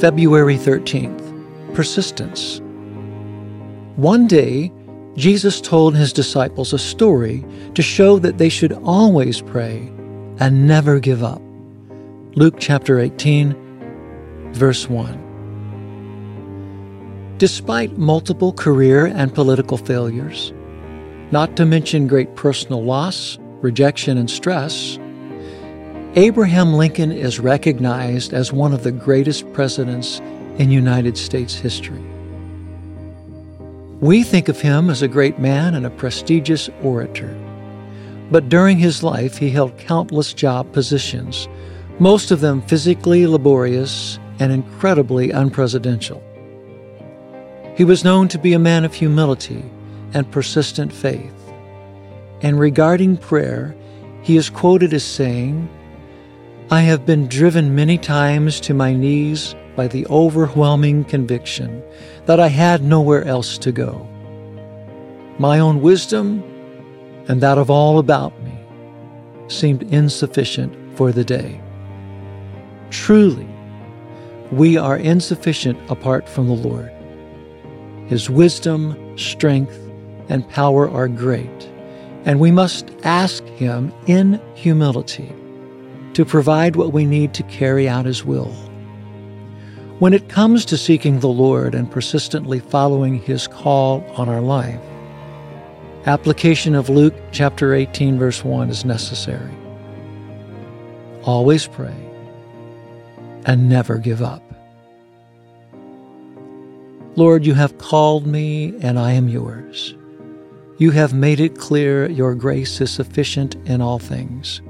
February 0.00 0.56
13th 0.56 1.74
Persistence. 1.74 2.60
One 3.96 4.28
day, 4.28 4.70
Jesus 5.16 5.60
told 5.60 5.96
his 5.96 6.12
disciples 6.12 6.72
a 6.72 6.78
story 6.78 7.44
to 7.74 7.82
show 7.82 8.20
that 8.20 8.38
they 8.38 8.48
should 8.48 8.74
always 8.84 9.40
pray 9.40 9.90
and 10.38 10.68
never 10.68 11.00
give 11.00 11.24
up. 11.24 11.42
Luke 12.36 12.54
chapter 12.60 13.00
18, 13.00 14.52
verse 14.52 14.88
1. 14.88 17.34
Despite 17.38 17.98
multiple 17.98 18.52
career 18.52 19.06
and 19.06 19.34
political 19.34 19.78
failures, 19.78 20.52
not 21.32 21.56
to 21.56 21.66
mention 21.66 22.06
great 22.06 22.36
personal 22.36 22.84
loss, 22.84 23.36
rejection, 23.62 24.16
and 24.16 24.30
stress, 24.30 24.96
Abraham 26.18 26.74
Lincoln 26.74 27.12
is 27.12 27.38
recognized 27.38 28.34
as 28.34 28.52
one 28.52 28.72
of 28.72 28.82
the 28.82 28.90
greatest 28.90 29.52
presidents 29.52 30.18
in 30.58 30.68
United 30.68 31.16
States 31.16 31.54
history. 31.54 32.02
We 34.00 34.24
think 34.24 34.48
of 34.48 34.60
him 34.60 34.90
as 34.90 35.00
a 35.00 35.06
great 35.06 35.38
man 35.38 35.76
and 35.76 35.86
a 35.86 35.90
prestigious 35.90 36.68
orator. 36.82 37.38
But 38.32 38.48
during 38.48 38.78
his 38.78 39.04
life, 39.04 39.38
he 39.38 39.50
held 39.50 39.78
countless 39.78 40.32
job 40.32 40.72
positions, 40.72 41.46
most 42.00 42.32
of 42.32 42.40
them 42.40 42.62
physically 42.62 43.24
laborious 43.28 44.18
and 44.40 44.50
incredibly 44.50 45.28
unpresidential. 45.28 46.20
He 47.76 47.84
was 47.84 48.02
known 48.02 48.26
to 48.26 48.38
be 48.38 48.54
a 48.54 48.58
man 48.58 48.84
of 48.84 48.92
humility 48.92 49.64
and 50.14 50.28
persistent 50.32 50.92
faith. 50.92 51.52
And 52.42 52.58
regarding 52.58 53.18
prayer, 53.18 53.76
he 54.22 54.36
is 54.36 54.50
quoted 54.50 54.92
as 54.92 55.04
saying, 55.04 55.68
I 56.70 56.82
have 56.82 57.06
been 57.06 57.28
driven 57.28 57.74
many 57.74 57.96
times 57.96 58.60
to 58.60 58.74
my 58.74 58.92
knees 58.92 59.54
by 59.74 59.88
the 59.88 60.06
overwhelming 60.08 61.04
conviction 61.04 61.82
that 62.26 62.38
I 62.40 62.48
had 62.48 62.82
nowhere 62.82 63.24
else 63.24 63.56
to 63.56 63.72
go. 63.72 64.06
My 65.38 65.60
own 65.60 65.80
wisdom 65.80 66.44
and 67.26 67.40
that 67.40 67.56
of 67.56 67.70
all 67.70 67.98
about 67.98 68.38
me 68.42 68.52
seemed 69.48 69.82
insufficient 69.84 70.76
for 70.94 71.10
the 71.10 71.24
day. 71.24 71.58
Truly, 72.90 73.48
we 74.52 74.76
are 74.76 74.98
insufficient 74.98 75.78
apart 75.90 76.28
from 76.28 76.48
the 76.48 76.68
Lord. 76.68 76.92
His 78.08 78.28
wisdom, 78.28 79.16
strength, 79.16 79.78
and 80.28 80.46
power 80.50 80.86
are 80.90 81.08
great, 81.08 81.70
and 82.26 82.38
we 82.38 82.50
must 82.50 82.90
ask 83.04 83.42
Him 83.44 83.90
in 84.06 84.38
humility 84.54 85.34
to 86.18 86.24
provide 86.24 86.74
what 86.74 86.92
we 86.92 87.04
need 87.04 87.32
to 87.32 87.44
carry 87.44 87.88
out 87.88 88.04
His 88.04 88.24
will. 88.24 88.50
When 90.00 90.12
it 90.12 90.28
comes 90.28 90.64
to 90.64 90.76
seeking 90.76 91.20
the 91.20 91.28
Lord 91.28 91.76
and 91.76 91.88
persistently 91.88 92.58
following 92.58 93.20
His 93.20 93.46
call 93.46 94.04
on 94.16 94.28
our 94.28 94.40
life, 94.40 94.80
application 96.06 96.74
of 96.74 96.88
Luke 96.88 97.14
chapter 97.30 97.72
18, 97.72 98.18
verse 98.18 98.42
1 98.42 98.68
is 98.68 98.84
necessary. 98.84 99.54
Always 101.22 101.68
pray 101.68 101.94
and 103.46 103.68
never 103.68 103.96
give 103.98 104.20
up. 104.20 104.42
Lord, 107.14 107.46
you 107.46 107.54
have 107.54 107.78
called 107.78 108.26
me, 108.26 108.74
and 108.80 108.98
I 108.98 109.12
am 109.12 109.28
yours. 109.28 109.94
You 110.78 110.90
have 110.90 111.14
made 111.14 111.38
it 111.38 111.56
clear 111.56 112.10
your 112.10 112.34
grace 112.34 112.80
is 112.80 112.90
sufficient 112.90 113.54
in 113.68 113.80
all 113.80 114.00
things. 114.00 114.60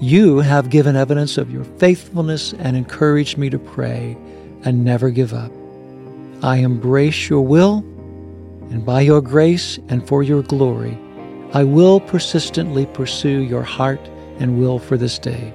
You 0.00 0.38
have 0.40 0.68
given 0.68 0.94
evidence 0.94 1.38
of 1.38 1.50
your 1.50 1.64
faithfulness 1.64 2.52
and 2.58 2.76
encouraged 2.76 3.38
me 3.38 3.48
to 3.48 3.58
pray 3.58 4.16
and 4.62 4.84
never 4.84 5.08
give 5.08 5.32
up. 5.32 5.50
I 6.42 6.56
embrace 6.56 7.30
your 7.30 7.40
will, 7.40 7.78
and 8.70 8.84
by 8.84 9.00
your 9.00 9.22
grace 9.22 9.78
and 9.88 10.06
for 10.06 10.22
your 10.22 10.42
glory, 10.42 10.98
I 11.54 11.64
will 11.64 12.00
persistently 12.00 12.84
pursue 12.86 13.40
your 13.40 13.62
heart 13.62 14.00
and 14.38 14.60
will 14.60 14.78
for 14.78 14.98
this 14.98 15.18
day. 15.18 15.54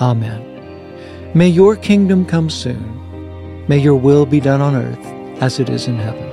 Amen. 0.00 1.32
May 1.34 1.48
your 1.48 1.76
kingdom 1.76 2.26
come 2.26 2.50
soon. 2.50 3.66
May 3.68 3.78
your 3.78 3.94
will 3.94 4.26
be 4.26 4.40
done 4.40 4.60
on 4.60 4.74
earth 4.74 5.06
as 5.40 5.60
it 5.60 5.70
is 5.70 5.86
in 5.86 5.98
heaven. 5.98 6.31